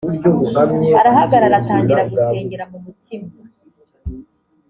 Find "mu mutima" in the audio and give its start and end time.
2.71-3.27